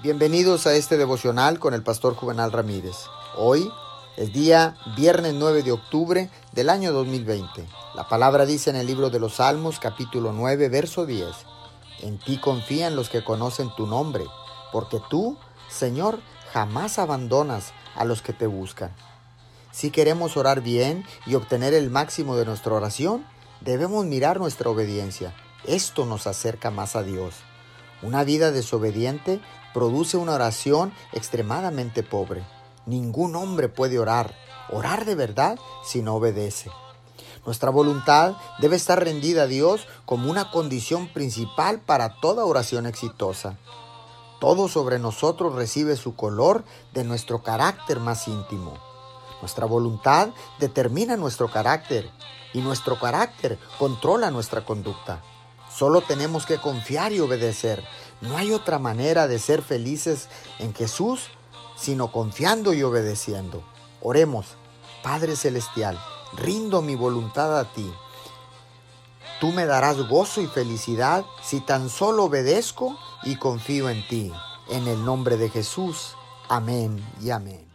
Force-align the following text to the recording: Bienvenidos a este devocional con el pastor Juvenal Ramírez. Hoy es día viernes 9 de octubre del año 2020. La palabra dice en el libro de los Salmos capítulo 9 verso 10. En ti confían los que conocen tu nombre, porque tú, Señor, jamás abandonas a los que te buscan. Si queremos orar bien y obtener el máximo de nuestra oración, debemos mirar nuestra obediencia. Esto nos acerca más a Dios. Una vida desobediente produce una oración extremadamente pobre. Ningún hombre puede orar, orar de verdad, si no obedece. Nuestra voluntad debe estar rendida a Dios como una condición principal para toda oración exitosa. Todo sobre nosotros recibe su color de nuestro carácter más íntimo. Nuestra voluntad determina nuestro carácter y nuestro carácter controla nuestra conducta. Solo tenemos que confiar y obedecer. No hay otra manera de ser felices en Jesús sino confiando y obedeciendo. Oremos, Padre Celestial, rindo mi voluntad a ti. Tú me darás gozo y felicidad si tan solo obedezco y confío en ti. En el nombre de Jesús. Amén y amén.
Bienvenidos 0.00 0.68
a 0.68 0.74
este 0.74 0.96
devocional 0.96 1.58
con 1.58 1.74
el 1.74 1.82
pastor 1.82 2.14
Juvenal 2.14 2.52
Ramírez. 2.52 2.94
Hoy 3.36 3.68
es 4.16 4.32
día 4.32 4.76
viernes 4.96 5.34
9 5.34 5.64
de 5.64 5.72
octubre 5.72 6.30
del 6.52 6.70
año 6.70 6.92
2020. 6.92 7.66
La 7.96 8.06
palabra 8.08 8.46
dice 8.46 8.70
en 8.70 8.76
el 8.76 8.86
libro 8.86 9.10
de 9.10 9.18
los 9.18 9.34
Salmos 9.34 9.80
capítulo 9.80 10.32
9 10.32 10.68
verso 10.68 11.04
10. 11.04 11.26
En 12.02 12.16
ti 12.20 12.38
confían 12.38 12.94
los 12.94 13.08
que 13.08 13.24
conocen 13.24 13.74
tu 13.74 13.88
nombre, 13.88 14.24
porque 14.70 15.00
tú, 15.10 15.36
Señor, 15.68 16.20
jamás 16.52 17.00
abandonas 17.00 17.72
a 17.96 18.04
los 18.04 18.22
que 18.22 18.32
te 18.32 18.46
buscan. 18.46 18.94
Si 19.72 19.90
queremos 19.90 20.36
orar 20.36 20.60
bien 20.60 21.04
y 21.26 21.34
obtener 21.34 21.74
el 21.74 21.90
máximo 21.90 22.36
de 22.36 22.44
nuestra 22.44 22.72
oración, 22.72 23.26
debemos 23.62 24.04
mirar 24.04 24.38
nuestra 24.38 24.70
obediencia. 24.70 25.34
Esto 25.64 26.06
nos 26.06 26.28
acerca 26.28 26.70
más 26.70 26.94
a 26.94 27.02
Dios. 27.02 27.34
Una 28.02 28.22
vida 28.24 28.52
desobediente 28.52 29.40
produce 29.74 30.16
una 30.16 30.34
oración 30.34 30.92
extremadamente 31.12 32.02
pobre. 32.02 32.46
Ningún 32.86 33.34
hombre 33.34 33.68
puede 33.68 33.98
orar, 33.98 34.34
orar 34.70 35.04
de 35.04 35.14
verdad, 35.14 35.58
si 35.84 36.00
no 36.00 36.14
obedece. 36.14 36.70
Nuestra 37.44 37.70
voluntad 37.70 38.36
debe 38.60 38.76
estar 38.76 39.02
rendida 39.02 39.42
a 39.42 39.46
Dios 39.46 39.86
como 40.04 40.30
una 40.30 40.50
condición 40.50 41.08
principal 41.08 41.80
para 41.80 42.20
toda 42.20 42.44
oración 42.44 42.86
exitosa. 42.86 43.56
Todo 44.40 44.68
sobre 44.68 44.98
nosotros 44.98 45.54
recibe 45.54 45.96
su 45.96 46.14
color 46.14 46.64
de 46.94 47.04
nuestro 47.04 47.42
carácter 47.42 47.98
más 47.98 48.28
íntimo. 48.28 48.74
Nuestra 49.40 49.66
voluntad 49.66 50.28
determina 50.60 51.16
nuestro 51.16 51.50
carácter 51.50 52.10
y 52.52 52.60
nuestro 52.60 52.98
carácter 52.98 53.58
controla 53.78 54.30
nuestra 54.30 54.64
conducta. 54.64 55.22
Solo 55.78 56.00
tenemos 56.00 56.44
que 56.44 56.58
confiar 56.58 57.12
y 57.12 57.20
obedecer. 57.20 57.84
No 58.20 58.36
hay 58.36 58.52
otra 58.52 58.78
manera 58.78 59.28
de 59.28 59.38
ser 59.38 59.62
felices 59.62 60.28
en 60.58 60.74
Jesús 60.74 61.30
sino 61.78 62.10
confiando 62.10 62.74
y 62.74 62.82
obedeciendo. 62.82 63.62
Oremos, 64.02 64.56
Padre 65.02 65.36
Celestial, 65.36 65.98
rindo 66.36 66.82
mi 66.82 66.96
voluntad 66.96 67.58
a 67.58 67.72
ti. 67.72 67.90
Tú 69.40 69.52
me 69.52 69.66
darás 69.66 70.08
gozo 70.08 70.40
y 70.40 70.48
felicidad 70.48 71.24
si 71.42 71.60
tan 71.60 71.88
solo 71.88 72.24
obedezco 72.24 72.98
y 73.22 73.36
confío 73.36 73.88
en 73.88 74.06
ti. 74.08 74.32
En 74.68 74.88
el 74.88 75.04
nombre 75.04 75.36
de 75.36 75.48
Jesús. 75.48 76.16
Amén 76.48 77.00
y 77.22 77.30
amén. 77.30 77.68